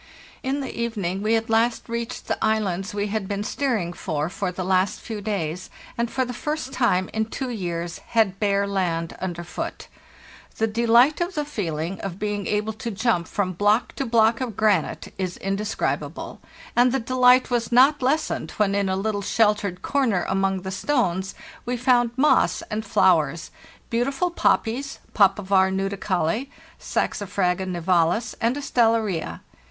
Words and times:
"In 0.41 0.61
the 0.61 0.73
evening 0.75 1.21
we 1.21 1.35
at 1.35 1.47
last 1.47 1.87
reached 1.87 2.25
the 2.25 2.43
islands 2.43 2.91
we 2.91 3.09
had 3.09 3.27
been 3.27 3.43
steering 3.43 3.93
for 3.93 4.29
for 4.29 4.51
the 4.51 4.63
last 4.65 4.99
few 4.99 5.21
days, 5.21 5.69
and 5.95 6.09
for 6.09 6.25
the 6.25 6.33
first 6.33 6.73
time 6.73 7.07
for 7.13 7.23
two 7.25 7.51
years 7.51 7.99
had 8.07 8.39
bare 8.39 8.65
land 8.65 9.15
under 9.19 9.43
foot. 9.43 9.89
The 10.57 10.67
g¢ 10.67 11.99
of 12.03 12.17
being 12.17 12.47
able 12.47 12.73
to 12.73 12.89
jump 12.89 13.27
from 13.27 13.53
block 13.53 13.93
cq 13.93 13.97
delight 13.99 13.99
of 14.01 14.07
the 14.09 14.09
feelin 14.09 14.09
to 14.09 14.11
block 14.11 14.41
of 14.41 14.57
granite* 14.57 15.13
is 15.19 15.37
indescribable, 15.37 16.41
and 16.75 16.91
the 16.91 16.99
delight 16.99 17.51
was 17.51 17.71
not 17.71 18.01
lessened 18.01 18.49
when 18.57 18.73
in 18.73 18.89
a 18.89 18.95
little 18.95 19.21
sheltered 19.21 19.83
corner 19.83 20.25
among 20.27 20.61
the 20.63 20.71
stones 20.71 21.35
we 21.63 21.77
found 21.77 22.09
moss 22.17 22.63
and 22.71 22.83
flowers, 22.87 23.51
beautiful 23.91 24.31
poppies 24.31 24.97
(Papaver 25.13 25.71
nudicaule) 25.71 26.47
Saxifraga 26.79 27.67
nivalis, 27.67 28.33
and 28.41 28.57
a 28.57 28.61
Stellaria 28.61 29.25
(sf. 29.41 29.41